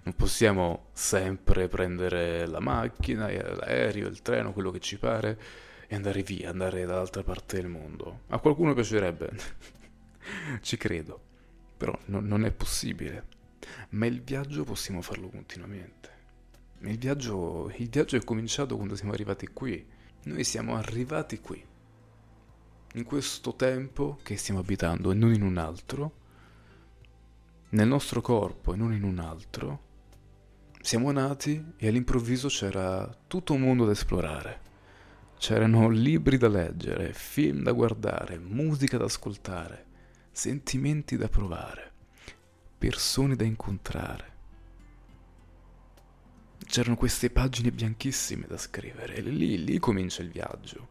non 0.03 0.13
possiamo 0.13 0.85
sempre 0.93 1.67
prendere 1.67 2.47
la 2.47 2.61
macchina, 2.61 3.27
l'aereo, 3.27 4.07
il 4.07 4.21
treno, 4.21 4.53
quello 4.53 4.71
che 4.71 4.79
ci 4.79 4.97
pare 4.97 5.37
e 5.87 5.95
andare 5.95 6.23
via, 6.23 6.49
andare 6.49 6.85
dall'altra 6.85 7.23
parte 7.23 7.57
del 7.57 7.67
mondo. 7.67 8.21
A 8.27 8.39
qualcuno 8.39 8.73
piacerebbe, 8.73 9.31
ci 10.61 10.77
credo, 10.77 11.19
però 11.75 11.93
no, 12.05 12.21
non 12.21 12.45
è 12.45 12.51
possibile 12.51 13.33
ma 13.89 14.05
il 14.05 14.21
viaggio 14.21 14.63
possiamo 14.63 15.01
farlo 15.01 15.29
continuamente. 15.29 16.13
Il 16.79 16.97
viaggio, 16.97 17.71
il 17.77 17.89
viaggio 17.89 18.15
è 18.15 18.23
cominciato 18.23 18.75
quando 18.75 18.95
siamo 18.95 19.13
arrivati 19.13 19.47
qui. 19.47 19.85
Noi 20.25 20.43
siamo 20.43 20.75
arrivati 20.75 21.39
qui, 21.39 21.63
in 22.93 23.03
questo 23.03 23.55
tempo 23.55 24.17
che 24.23 24.37
stiamo 24.37 24.59
abitando 24.59 25.11
e 25.11 25.15
non 25.15 25.33
in 25.33 25.43
un 25.43 25.57
altro, 25.57 26.13
nel 27.69 27.87
nostro 27.87 28.21
corpo 28.21 28.73
e 28.73 28.75
non 28.75 28.93
in 28.93 29.03
un 29.03 29.19
altro. 29.19 29.83
Siamo 30.81 31.11
nati 31.11 31.73
e 31.77 31.87
all'improvviso 31.87 32.47
c'era 32.47 33.09
tutto 33.27 33.53
un 33.53 33.61
mondo 33.61 33.85
da 33.85 33.91
esplorare. 33.91 34.61
C'erano 35.37 35.89
libri 35.89 36.37
da 36.37 36.47
leggere, 36.47 37.13
film 37.13 37.63
da 37.63 37.71
guardare, 37.71 38.39
musica 38.39 38.97
da 38.97 39.05
ascoltare, 39.05 39.85
sentimenti 40.31 41.17
da 41.17 41.27
provare 41.27 41.94
persone 42.87 43.35
da 43.35 43.43
incontrare. 43.43 44.33
C'erano 46.63 46.95
queste 46.95 47.31
pagine 47.31 47.71
bianchissime 47.71 48.45
da 48.45 48.59
scrivere 48.59 49.15
e 49.15 49.21
lì, 49.21 49.63
lì 49.63 49.79
comincia 49.79 50.21
il 50.21 50.29
viaggio. 50.29 50.89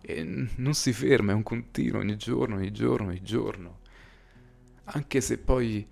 E 0.00 0.22
non 0.56 0.72
si 0.72 0.90
ferma, 0.94 1.32
è 1.32 1.34
un 1.34 1.42
continuo 1.42 2.00
ogni 2.00 2.16
giorno, 2.16 2.54
ogni 2.54 2.72
giorno, 2.72 3.08
ogni 3.08 3.22
giorno. 3.22 3.80
Anche 4.84 5.20
se 5.20 5.36
poi 5.36 5.86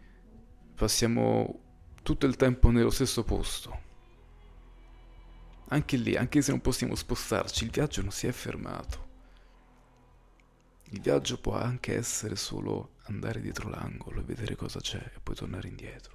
passiamo 0.75 1.61
tutto 2.03 2.25
il 2.25 2.37
tempo 2.37 2.71
nello 2.71 2.89
stesso 2.89 3.23
posto. 3.23 3.81
Anche 5.69 5.99
lì, 5.99 6.17
anche 6.17 6.41
se 6.41 6.51
non 6.51 6.63
possiamo 6.63 6.95
spostarci, 6.95 7.65
il 7.65 7.71
viaggio 7.71 8.01
non 8.01 8.11
si 8.11 8.27
è 8.27 8.33
fermato. 8.33 9.09
Il 10.85 11.01
viaggio 11.03 11.39
può 11.39 11.59
anche 11.59 11.95
essere 11.95 12.37
solo 12.37 12.95
andare 13.07 13.41
dietro 13.41 13.69
l'angolo 13.69 14.21
e 14.21 14.25
vedere 14.25 14.57
cosa 14.57 14.81
c'è 14.81 15.13
e 15.15 15.21
poi 15.23 15.35
tornare 15.35 15.69
indietro. 15.69 16.15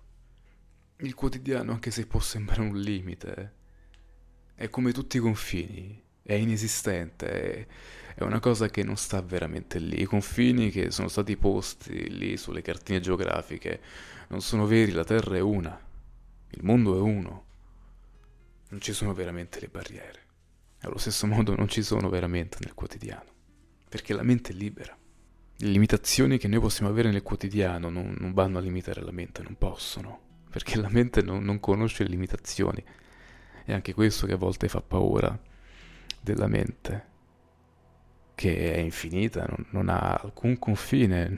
Il 0.97 1.15
quotidiano, 1.15 1.71
anche 1.71 1.91
se 1.91 2.05
può 2.05 2.19
sembrare 2.19 2.61
un 2.61 2.79
limite, 2.79 3.53
è 4.53 4.69
come 4.69 4.91
tutti 4.91 5.17
i 5.17 5.19
confini, 5.19 6.01
è 6.21 6.33
inesistente, 6.33 7.27
è, 7.27 7.67
è 8.15 8.23
una 8.23 8.39
cosa 8.39 8.69
che 8.69 8.83
non 8.83 8.97
sta 8.97 9.21
veramente 9.21 9.79
lì. 9.79 10.01
I 10.01 10.05
confini 10.05 10.69
che 10.69 10.91
sono 10.91 11.07
stati 11.07 11.35
posti 11.37 12.09
lì 12.15 12.37
sulle 12.37 12.61
cartine 12.61 12.99
geografiche 12.99 13.81
non 14.27 14.41
sono 14.41 14.65
veri, 14.65 14.91
la 14.91 15.03
Terra 15.03 15.35
è 15.35 15.41
una, 15.41 15.79
il 16.49 16.63
mondo 16.63 16.95
è 16.95 16.99
uno, 16.99 17.45
non 18.69 18.79
ci 18.79 18.93
sono 18.93 19.13
veramente 19.13 19.59
le 19.59 19.67
barriere. 19.67 20.19
Allo 20.81 20.97
stesso 20.97 21.27
modo 21.27 21.55
non 21.55 21.67
ci 21.67 21.83
sono 21.83 22.09
veramente 22.09 22.57
nel 22.61 22.73
quotidiano, 22.73 23.29
perché 23.89 24.13
la 24.13 24.23
mente 24.23 24.51
è 24.51 24.55
libera. 24.55 24.97
Le 25.63 25.69
limitazioni 25.69 26.39
che 26.39 26.47
noi 26.47 26.59
possiamo 26.59 26.89
avere 26.89 27.11
nel 27.11 27.21
quotidiano 27.21 27.89
non, 27.89 28.15
non 28.19 28.33
vanno 28.33 28.57
a 28.57 28.61
limitare 28.61 29.03
la 29.03 29.11
mente, 29.11 29.43
non 29.43 29.55
possono, 29.55 30.19
perché 30.49 30.75
la 30.77 30.89
mente 30.89 31.21
non, 31.21 31.43
non 31.43 31.59
conosce 31.59 32.03
le 32.03 32.09
limitazioni. 32.09 32.83
È 33.63 33.71
anche 33.71 33.93
questo 33.93 34.25
che 34.25 34.33
a 34.33 34.37
volte 34.37 34.67
fa 34.67 34.81
paura 34.81 35.39
della 36.19 36.47
mente, 36.47 37.05
che 38.33 38.73
è 38.73 38.79
infinita, 38.79 39.45
non, 39.47 39.67
non 39.69 39.89
ha 39.89 40.15
alcun 40.15 40.57
confine. 40.57 41.37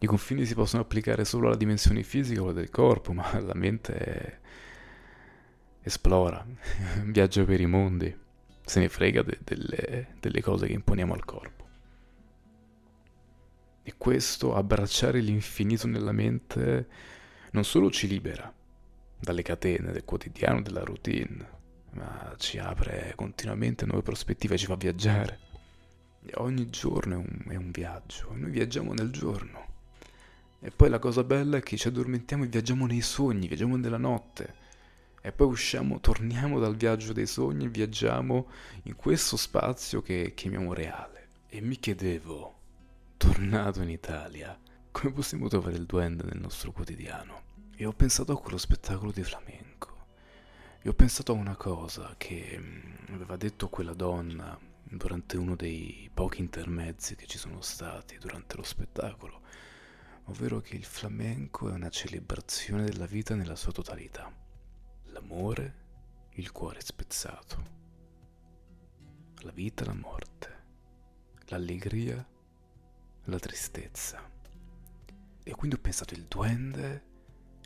I 0.00 0.06
confini 0.06 0.44
si 0.44 0.54
possono 0.54 0.82
applicare 0.82 1.24
solo 1.24 1.46
alla 1.46 1.56
dimensione 1.56 2.02
fisica 2.02 2.42
o 2.42 2.50
del 2.50 2.70
corpo, 2.70 3.12
ma 3.12 3.38
la 3.38 3.54
mente 3.54 3.94
è... 3.94 4.38
esplora, 5.82 6.44
viaggia 7.06 7.44
per 7.44 7.60
i 7.60 7.66
mondi, 7.66 8.12
se 8.64 8.80
ne 8.80 8.88
frega 8.88 9.22
de- 9.22 9.38
delle, 9.44 10.16
delle 10.18 10.42
cose 10.42 10.66
che 10.66 10.72
imponiamo 10.72 11.14
al 11.14 11.24
corpo. 11.24 11.61
E 13.82 13.94
questo, 13.98 14.54
abbracciare 14.54 15.20
l'infinito 15.20 15.86
nella 15.86 16.12
mente, 16.12 16.86
non 17.50 17.64
solo 17.64 17.90
ci 17.90 18.06
libera, 18.06 18.52
dalle 19.18 19.42
catene 19.42 19.92
del 19.92 20.04
quotidiano, 20.04 20.62
della 20.62 20.84
routine, 20.84 21.60
ma 21.92 22.34
ci 22.38 22.58
apre 22.58 23.12
continuamente 23.16 23.86
nuove 23.86 24.02
prospettive, 24.02 24.56
ci 24.56 24.66
fa 24.66 24.76
viaggiare. 24.76 25.38
E 26.24 26.32
ogni 26.36 26.70
giorno 26.70 27.14
è 27.14 27.16
un, 27.16 27.44
è 27.48 27.56
un 27.56 27.70
viaggio, 27.70 28.32
noi 28.34 28.50
viaggiamo 28.50 28.94
nel 28.94 29.10
giorno. 29.10 29.70
E 30.60 30.70
poi 30.70 30.88
la 30.88 31.00
cosa 31.00 31.24
bella 31.24 31.56
è 31.56 31.60
che 31.60 31.76
ci 31.76 31.88
addormentiamo 31.88 32.44
e 32.44 32.46
viaggiamo 32.46 32.86
nei 32.86 33.00
sogni, 33.00 33.48
viaggiamo 33.48 33.76
nella 33.76 33.96
notte. 33.96 34.54
E 35.20 35.32
poi 35.32 35.48
usciamo, 35.48 36.00
torniamo 36.00 36.60
dal 36.60 36.76
viaggio 36.76 37.12
dei 37.12 37.26
sogni 37.26 37.64
e 37.64 37.68
viaggiamo 37.68 38.48
in 38.84 38.94
questo 38.94 39.36
spazio 39.36 40.02
che 40.02 40.34
chiamiamo 40.34 40.72
reale. 40.72 41.28
E 41.48 41.60
mi 41.60 41.76
chiedevo, 41.76 42.61
tornato 43.22 43.80
in 43.82 43.88
Italia, 43.88 44.58
come 44.90 45.12
possiamo 45.12 45.46
trovare 45.46 45.76
il 45.76 45.86
duende 45.86 46.24
nel 46.24 46.40
nostro 46.40 46.72
quotidiano? 46.72 47.42
E 47.76 47.86
ho 47.86 47.92
pensato 47.92 48.32
a 48.32 48.40
quello 48.40 48.58
spettacolo 48.58 49.12
di 49.12 49.22
flamenco. 49.22 50.06
E 50.80 50.88
ho 50.88 50.92
pensato 50.92 51.30
a 51.30 51.36
una 51.36 51.54
cosa 51.54 52.16
che 52.18 52.58
mm, 52.58 53.14
aveva 53.14 53.36
detto 53.36 53.68
quella 53.68 53.94
donna 53.94 54.58
durante 54.82 55.36
uno 55.36 55.54
dei 55.54 56.10
pochi 56.12 56.40
intermezzi 56.40 57.14
che 57.14 57.26
ci 57.26 57.38
sono 57.38 57.60
stati 57.60 58.18
durante 58.18 58.56
lo 58.56 58.64
spettacolo, 58.64 59.42
ovvero 60.24 60.60
che 60.60 60.74
il 60.74 60.84
flamenco 60.84 61.68
è 61.68 61.72
una 61.72 61.90
celebrazione 61.90 62.82
della 62.82 63.06
vita 63.06 63.36
nella 63.36 63.54
sua 63.54 63.70
totalità. 63.70 64.34
L'amore, 65.12 65.74
il 66.30 66.50
cuore 66.50 66.80
spezzato, 66.80 67.62
la 69.42 69.52
vita, 69.52 69.84
la 69.84 69.94
morte, 69.94 70.64
l'allegria, 71.46 72.26
la 73.24 73.38
tristezza. 73.38 74.30
E 75.44 75.50
quindi 75.52 75.76
ho 75.76 75.80
pensato 75.80 76.14
il 76.14 76.26
duende 76.26 77.10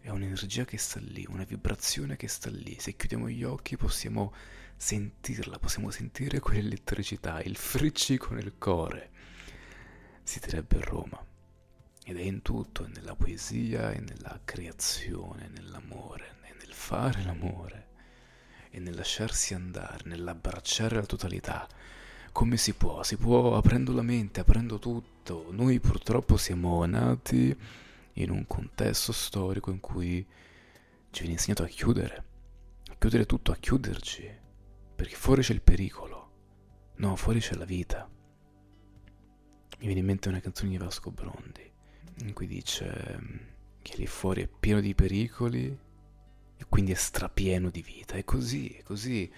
è 0.06 0.10
un'energia 0.10 0.64
che 0.64 0.78
sta 0.78 1.00
lì, 1.00 1.26
una 1.28 1.42
vibrazione 1.42 2.14
che 2.14 2.28
sta 2.28 2.48
lì. 2.48 2.76
Se 2.78 2.94
chiudiamo 2.94 3.28
gli 3.28 3.42
occhi 3.42 3.76
possiamo 3.76 4.32
sentirla, 4.76 5.58
possiamo 5.58 5.90
sentire 5.90 6.38
quell'elettricità, 6.38 7.42
il 7.42 7.56
friccico 7.56 8.32
nel 8.32 8.56
cuore. 8.56 9.10
Si 10.22 10.38
direbbe 10.38 10.80
Roma. 10.80 11.20
Ed 12.04 12.16
è 12.18 12.20
in 12.20 12.40
tutto, 12.42 12.84
è 12.84 12.88
nella 12.88 13.16
poesia, 13.16 13.90
è 13.90 13.98
nella 13.98 14.40
creazione, 14.44 15.48
nell'amore, 15.48 16.36
è 16.42 16.54
nel 16.56 16.72
fare 16.72 17.24
l'amore, 17.24 17.88
è 18.70 18.78
nel 18.78 18.94
lasciarsi 18.94 19.54
andare, 19.54 20.04
nell'abbracciare 20.04 20.94
la 20.94 21.06
totalità. 21.06 21.66
Come 22.36 22.58
si 22.58 22.74
può? 22.74 23.02
Si 23.02 23.16
può 23.16 23.56
aprendo 23.56 23.94
la 23.94 24.02
mente, 24.02 24.40
aprendo 24.40 24.78
tutto. 24.78 25.46
Noi 25.52 25.80
purtroppo 25.80 26.36
siamo 26.36 26.84
nati 26.84 27.56
in 28.12 28.28
un 28.28 28.46
contesto 28.46 29.10
storico 29.12 29.70
in 29.70 29.80
cui 29.80 30.22
ci 31.08 31.20
viene 31.20 31.32
insegnato 31.32 31.62
a 31.62 31.66
chiudere, 31.66 32.24
a 32.90 32.94
chiudere 32.98 33.24
tutto, 33.24 33.52
a 33.52 33.56
chiuderci, 33.56 34.30
perché 34.94 35.14
fuori 35.14 35.40
c'è 35.40 35.54
il 35.54 35.62
pericolo, 35.62 36.32
no, 36.96 37.16
fuori 37.16 37.40
c'è 37.40 37.54
la 37.54 37.64
vita. 37.64 38.06
Mi 39.78 39.86
viene 39.86 40.00
in 40.00 40.06
mente 40.06 40.28
una 40.28 40.40
canzone 40.40 40.68
di 40.68 40.76
Vasco 40.76 41.10
Brondi, 41.10 41.72
in 42.18 42.34
cui 42.34 42.46
dice 42.46 43.18
mm, 43.18 43.36
che 43.80 43.96
lì 43.96 44.06
fuori 44.06 44.42
è 44.42 44.46
pieno 44.46 44.82
di 44.82 44.94
pericoli 44.94 45.78
e 46.54 46.64
quindi 46.68 46.92
è 46.92 46.96
strapieno 46.96 47.70
di 47.70 47.80
vita. 47.80 48.16
È 48.16 48.24
così, 48.24 48.68
è 48.68 48.82
così. 48.82 49.32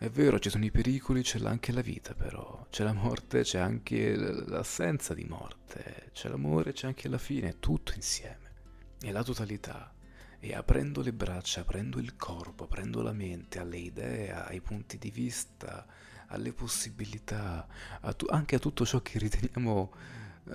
È 0.00 0.08
vero, 0.10 0.38
ci 0.38 0.48
sono 0.48 0.64
i 0.64 0.70
pericoli, 0.70 1.22
c'è 1.22 1.44
anche 1.44 1.72
la 1.72 1.80
vita 1.80 2.14
però, 2.14 2.64
c'è 2.70 2.84
la 2.84 2.92
morte, 2.92 3.42
c'è 3.42 3.58
anche 3.58 4.14
l'assenza 4.14 5.12
di 5.12 5.24
morte, 5.24 6.10
c'è 6.12 6.28
l'amore, 6.28 6.72
c'è 6.72 6.86
anche 6.86 7.08
la 7.08 7.18
fine, 7.18 7.58
tutto 7.58 7.94
insieme. 7.96 8.52
È 9.00 9.10
la 9.10 9.24
totalità. 9.24 9.92
E 10.38 10.54
aprendo 10.54 11.02
le 11.02 11.12
braccia, 11.12 11.62
aprendo 11.62 11.98
il 11.98 12.14
corpo, 12.14 12.62
aprendo 12.62 13.02
la 13.02 13.12
mente 13.12 13.58
alle 13.58 13.78
idee, 13.78 14.32
ai 14.32 14.60
punti 14.60 14.98
di 14.98 15.10
vista, 15.10 15.84
alle 16.28 16.52
possibilità, 16.52 17.66
a 18.00 18.12
tu- 18.12 18.28
anche 18.30 18.54
a 18.54 18.60
tutto 18.60 18.86
ciò 18.86 19.02
che 19.02 19.18
riteniamo 19.18 19.92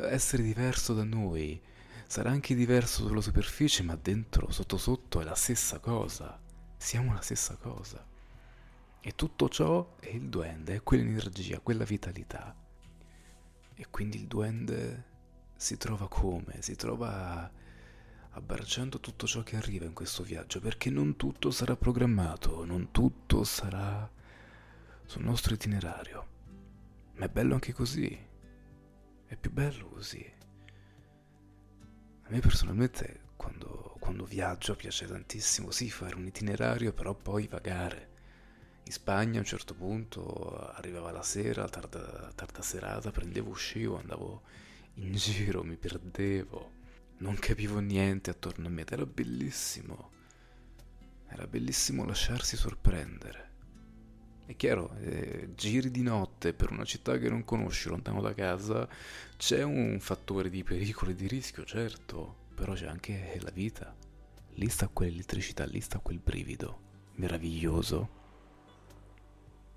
essere 0.10 0.42
diverso 0.42 0.94
da 0.94 1.04
noi. 1.04 1.62
Sarà 2.08 2.30
anche 2.30 2.56
diverso 2.56 3.06
sulla 3.08 3.20
superficie, 3.20 3.84
ma 3.84 3.98
dentro, 3.98 4.50
sotto 4.52 4.78
sotto, 4.78 5.20
è 5.20 5.26
la 5.26 5.36
stessa 5.36 5.80
cosa. 5.80 6.40
Siamo 6.78 7.12
la 7.14 7.22
stessa 7.22 7.58
cosa. 7.58 8.12
E 9.06 9.16
tutto 9.16 9.50
ciò 9.50 9.98
è 10.00 10.08
il 10.08 10.30
duende, 10.30 10.76
è 10.76 10.82
quell'energia, 10.82 11.60
quella 11.60 11.84
vitalità. 11.84 12.56
E 13.76 13.88
quindi 13.90 14.16
il 14.16 14.28
duende 14.28 15.04
si 15.58 15.76
trova 15.76 16.08
come? 16.08 16.62
Si 16.62 16.78
trova 16.78 17.52
abbracciando 18.30 19.02
tutto 19.02 19.28
ciò 19.28 19.44
che 19.44 19.58
arriva 19.58 19.84
in 19.84 19.92
questo 19.92 20.24
viaggio, 20.24 20.62
perché 20.62 20.90
non 20.90 21.18
tutto 21.18 21.52
sarà 21.52 21.76
programmato, 21.76 22.64
non 22.64 22.92
tutto 22.92 23.44
sarà 23.44 24.10
sul 25.04 25.26
nostro 25.26 25.54
itinerario. 25.54 26.28
Ma 27.16 27.26
è 27.26 27.30
bello 27.30 27.56
anche 27.56 27.74
così. 27.74 28.18
È 29.26 29.36
più 29.36 29.52
bello 29.52 29.90
così. 29.90 30.34
A 32.22 32.30
me 32.30 32.40
personalmente 32.40 33.20
quando, 33.36 33.98
quando 34.00 34.24
viaggio 34.24 34.78
piace 34.78 35.08
tantissimo, 35.08 35.72
sì, 35.72 35.90
fare 35.90 36.16
un 36.16 36.26
itinerario, 36.26 36.94
però 36.94 37.14
poi 37.14 37.48
vagare 37.48 38.12
in 38.86 38.92
Spagna 38.92 39.38
a 39.38 39.40
un 39.40 39.46
certo 39.46 39.74
punto 39.74 40.72
arrivava 40.74 41.12
la 41.12 41.24
sera, 41.24 41.68
tarda, 41.70 42.32
tarda 42.36 42.62
serata, 42.62 43.12
prendevo, 43.12 43.50
uscivo, 43.50 43.98
andavo 43.98 44.42
in 44.96 45.14
giro, 45.16 45.64
mi 45.64 45.78
perdevo, 45.78 46.72
non 47.20 47.36
capivo 47.36 47.80
niente 47.80 48.30
attorno 48.30 48.68
a 48.68 48.70
me 48.70 48.82
ed 48.82 48.92
era 48.92 49.06
bellissimo. 49.06 50.12
Era 51.28 51.48
bellissimo 51.48 52.06
lasciarsi 52.06 52.58
sorprendere. 52.58 53.52
È 54.46 54.56
chiaro, 54.58 54.94
eh, 55.00 55.52
giri 55.56 55.90
di 55.90 56.04
notte 56.04 56.54
per 56.54 56.70
una 56.72 56.84
città 56.84 57.18
che 57.18 57.30
non 57.30 57.46
conosci 57.46 57.88
lontano 57.88 58.22
da 58.22 58.34
casa, 58.34 58.88
c'è 59.38 59.64
un 59.64 59.98
fattore 60.02 60.50
di 60.50 60.64
pericolo 60.64 61.12
e 61.12 61.16
di 61.16 61.28
rischio, 61.28 61.64
certo, 61.64 62.50
però 62.54 62.74
c'è 62.74 62.88
anche 62.88 63.40
la 63.42 63.52
vita. 63.52 63.96
Lì 64.56 64.68
sta 64.68 64.90
quell'elettricità, 64.90 65.66
lì 65.66 65.80
sta 65.80 66.00
quel 66.00 66.20
brivido 66.20 66.82
meraviglioso 67.16 68.22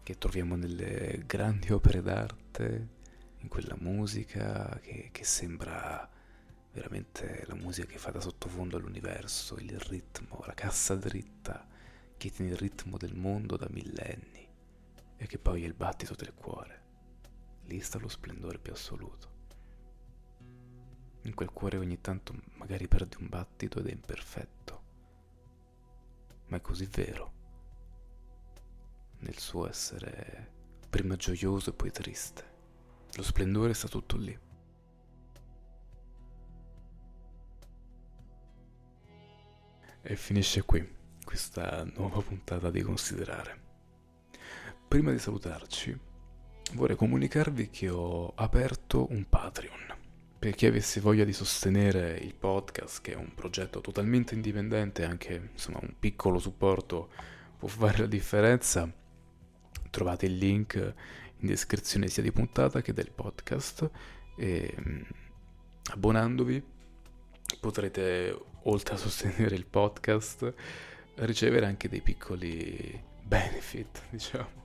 che 0.07 0.19
troviamo 0.19 0.55
nelle 0.55 1.25
grandi 1.27 1.73
opere 1.73 2.01
d'arte, 2.01 2.89
in 3.39 3.49
quella 3.49 3.75
musica 3.77 4.79
che, 4.81 5.09
che 5.11 5.25
sembra 5.25 6.09
veramente 6.71 7.43
la 7.49 7.57
musica 7.57 7.89
che 7.89 7.99
fa 7.99 8.13
da 8.13 8.21
sottofondo 8.21 8.77
all'universo, 8.77 9.57
il 9.57 9.77
ritmo, 9.81 10.45
la 10.47 10.55
cassa 10.55 10.95
dritta 10.95 11.67
che 12.17 12.31
tiene 12.31 12.53
il 12.53 12.57
ritmo 12.57 12.97
del 12.99 13.17
mondo 13.17 13.57
da 13.57 13.67
millenni 13.69 14.49
e 15.17 15.27
che 15.27 15.39
poi 15.39 15.65
è 15.65 15.67
il 15.67 15.75
battito 15.75 16.15
del 16.15 16.35
cuore. 16.35 16.83
Lì 17.65 17.81
sta 17.81 17.99
lo 17.99 18.07
splendore 18.07 18.61
più 18.61 18.73
assoluto. 18.73 19.31
In 21.23 21.35
quel 21.35 21.51
cuore 21.51 21.79
ogni 21.79 22.01
tanto 22.01 22.33
magari 22.59 22.87
perde 22.87 23.17
un 23.19 23.29
battito 23.29 23.81
ed 23.81 23.89
è 23.89 23.91
imperfetto, 23.91 24.83
ma 26.47 26.59
è 26.59 26.61
così 26.61 26.87
vero 26.87 27.36
nel 29.27 29.39
suo 29.39 29.69
essere 29.69 30.55
prima 30.89 31.17
gioioso 31.17 31.71
e 31.71 31.73
poi 31.73 31.91
triste. 31.91 32.55
Lo 33.15 33.23
splendore 33.23 33.75
sta 33.75 33.89
tutto 33.89 34.17
lì. 34.17 34.39
E 40.03 40.17
finisce 40.17 40.63
qui 40.63 40.95
questa 41.25 41.85
nuova 41.97 42.21
puntata 42.21 42.71
di 42.71 42.81
considerare. 42.83 43.65
Prima 44.87 45.11
di 45.11 45.19
salutarci, 45.19 45.99
vorrei 46.75 46.95
comunicarvi 46.95 47.71
che 47.71 47.89
ho 47.89 48.33
aperto 48.37 49.11
un 49.11 49.29
Patreon. 49.29 49.95
Per 50.39 50.55
chi 50.55 50.67
avesse 50.67 51.01
voglia 51.01 51.25
di 51.25 51.33
sostenere 51.33 52.17
il 52.19 52.35
podcast, 52.35 53.01
che 53.01 53.15
è 53.15 53.17
un 53.17 53.35
progetto 53.35 53.81
totalmente 53.81 54.35
indipendente, 54.35 55.05
anche 55.05 55.51
insomma 55.53 55.81
un 55.83 55.95
piccolo 55.99 56.39
supporto 56.39 57.11
può 57.59 57.67
fare 57.67 57.99
la 57.99 58.07
differenza, 58.07 58.89
trovate 59.91 60.27
il 60.27 60.37
link 60.37 60.75
in 61.39 61.47
descrizione 61.47 62.09
sia 62.09 62.23
di 62.23 62.33
puntata 62.33 62.81
che 62.83 62.93
del 62.93 63.11
podcast. 63.11 63.91
E 64.37 64.75
mm, 64.79 65.03
abbonandovi 65.93 66.63
potrete 67.61 68.37
oltre 68.65 68.95
a 68.95 68.99
sostenere 68.99 69.55
il 69.55 69.67
podcast 69.67 70.53
ricevere 71.17 71.67
anche 71.67 71.89
dei 71.89 72.01
piccoli 72.01 73.01
benefit 73.23 74.03
diciamo. 74.11 74.65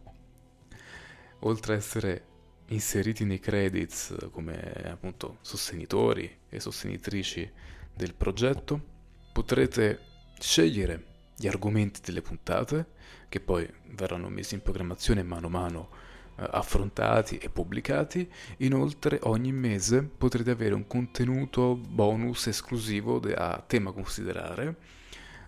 Oltre 1.40 1.74
a 1.74 1.78
essere 1.78 2.26
inseriti 2.68 3.26
nei 3.26 3.40
credits 3.40 4.16
come 4.32 4.60
appunto 4.86 5.38
sostenitori 5.42 6.40
e 6.48 6.60
sostenitrici 6.60 7.50
del 7.94 8.14
progetto 8.14 8.90
potrete 9.34 10.00
scegliere 10.40 11.11
gli 11.42 11.48
argomenti 11.48 12.02
delle 12.04 12.22
puntate 12.22 12.86
che 13.28 13.40
poi 13.40 13.68
verranno 13.96 14.30
messi 14.30 14.54
in 14.54 14.62
programmazione 14.62 15.24
mano 15.24 15.48
a 15.48 15.50
mano 15.50 15.90
eh, 16.36 16.48
affrontati 16.52 17.38
e 17.38 17.50
pubblicati. 17.50 18.30
Inoltre 18.58 19.20
ogni 19.24 19.52
mese 19.52 20.04
potrete 20.04 20.52
avere 20.52 20.76
un 20.76 20.86
contenuto 20.86 21.76
bonus 21.76 22.46
esclusivo 22.46 23.20
a 23.36 23.64
tema 23.66 23.92
considerare 23.92 24.76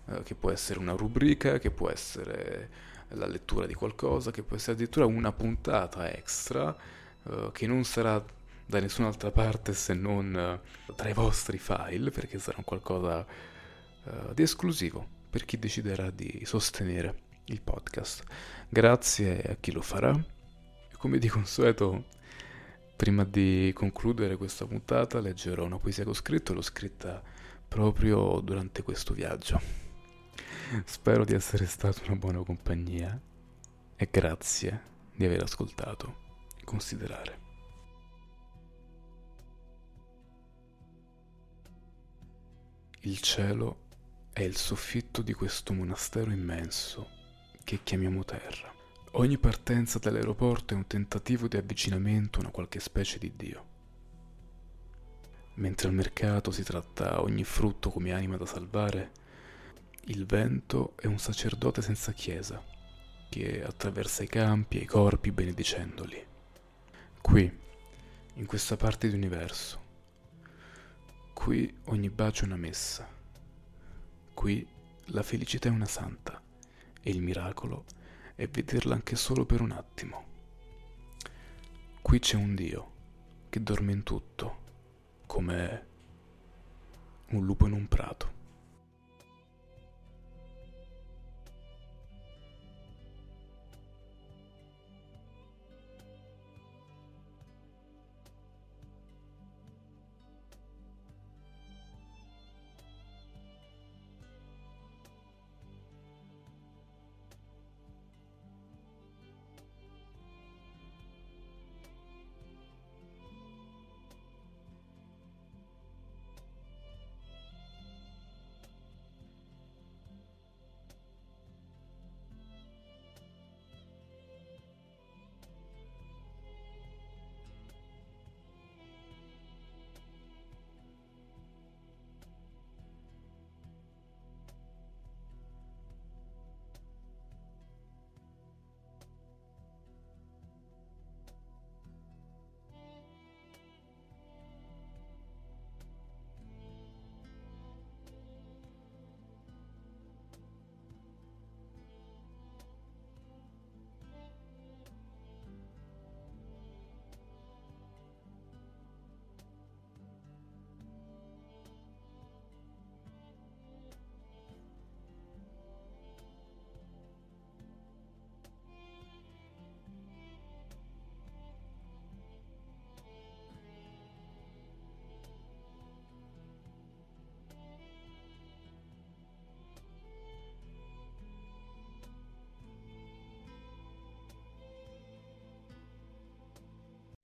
eh, 0.06 0.22
che 0.24 0.34
può 0.34 0.50
essere 0.50 0.80
una 0.80 0.94
rubrica, 0.94 1.58
che 1.58 1.70
può 1.70 1.88
essere 1.88 2.70
la 3.10 3.26
lettura 3.26 3.66
di 3.66 3.74
qualcosa, 3.74 4.32
che 4.32 4.42
può 4.42 4.56
essere 4.56 4.72
addirittura 4.72 5.06
una 5.06 5.30
puntata 5.30 6.10
extra 6.10 6.76
eh, 7.22 7.50
che 7.52 7.68
non 7.68 7.84
sarà 7.84 8.24
da 8.66 8.80
nessun'altra 8.80 9.30
parte 9.30 9.74
se 9.74 9.94
non 9.94 10.34
eh, 10.34 10.92
tra 10.96 11.08
i 11.08 11.12
vostri 11.12 11.58
file, 11.58 12.10
perché 12.10 12.40
sarà 12.40 12.60
qualcosa 12.64 13.24
eh, 14.04 14.34
di 14.34 14.42
esclusivo 14.42 15.14
per 15.34 15.46
chi 15.46 15.58
deciderà 15.58 16.10
di 16.10 16.42
sostenere 16.44 17.22
il 17.46 17.60
podcast. 17.60 18.22
Grazie 18.68 19.42
a 19.42 19.56
chi 19.58 19.72
lo 19.72 19.82
farà. 19.82 20.16
Come 20.96 21.18
di 21.18 21.26
consueto, 21.26 22.04
prima 22.94 23.24
di 23.24 23.72
concludere 23.74 24.36
questa 24.36 24.64
puntata, 24.64 25.18
leggerò 25.18 25.64
una 25.64 25.78
poesia 25.78 26.04
che 26.04 26.10
ho 26.10 26.14
scritto, 26.14 26.54
l'ho 26.54 26.62
scritta 26.62 27.20
proprio 27.66 28.38
durante 28.38 28.84
questo 28.84 29.12
viaggio. 29.12 29.60
Spero 30.84 31.24
di 31.24 31.34
essere 31.34 31.66
stato 31.66 32.02
una 32.06 32.14
buona 32.14 32.44
compagnia 32.44 33.20
e 33.96 34.08
grazie 34.08 34.82
di 35.16 35.24
aver 35.24 35.42
ascoltato 35.42 36.16
e 36.60 36.62
considerare. 36.62 37.38
Il 43.00 43.18
cielo 43.18 43.82
è 44.34 44.42
il 44.42 44.56
soffitto 44.56 45.22
di 45.22 45.32
questo 45.32 45.72
monastero 45.72 46.32
immenso 46.32 47.08
che 47.62 47.78
chiamiamo 47.84 48.24
terra. 48.24 48.70
Ogni 49.12 49.38
partenza 49.38 50.00
dall'aeroporto 50.00 50.74
è 50.74 50.76
un 50.76 50.88
tentativo 50.88 51.46
di 51.46 51.56
avvicinamento 51.56 52.38
a 52.38 52.42
una 52.42 52.50
qualche 52.50 52.80
specie 52.80 53.18
di 53.18 53.32
Dio. 53.36 53.64
Mentre 55.54 55.86
al 55.86 55.94
mercato 55.94 56.50
si 56.50 56.64
tratta 56.64 57.22
ogni 57.22 57.44
frutto 57.44 57.90
come 57.90 58.12
anima 58.12 58.36
da 58.36 58.44
salvare, 58.44 59.12
il 60.06 60.26
vento 60.26 60.94
è 60.96 61.06
un 61.06 61.18
sacerdote 61.18 61.80
senza 61.80 62.12
chiesa 62.12 62.60
che 63.30 63.64
attraversa 63.64 64.24
i 64.24 64.28
campi 64.28 64.80
e 64.80 64.82
i 64.82 64.86
corpi 64.86 65.30
benedicendoli. 65.30 66.26
Qui, 67.20 67.58
in 68.34 68.46
questa 68.46 68.76
parte 68.76 69.08
di 69.08 69.14
universo, 69.14 69.82
Qui 71.34 71.80
ogni 71.86 72.08
bacio 72.08 72.44
è 72.44 72.46
una 72.46 72.56
messa. 72.56 73.13
Qui 74.34 74.66
la 75.06 75.22
felicità 75.22 75.68
è 75.68 75.72
una 75.72 75.86
santa 75.86 76.42
e 77.00 77.10
il 77.10 77.22
miracolo 77.22 77.84
è 78.34 78.46
vederla 78.48 78.94
anche 78.94 79.16
solo 79.16 79.46
per 79.46 79.60
un 79.60 79.70
attimo. 79.70 80.24
Qui 82.02 82.18
c'è 82.18 82.36
un 82.36 82.54
Dio 82.54 82.92
che 83.48 83.62
dorme 83.62 83.92
in 83.92 84.02
tutto, 84.02 84.58
come 85.26 85.86
un 87.28 87.44
lupo 87.44 87.66
in 87.66 87.72
un 87.72 87.88
prato. 87.88 88.33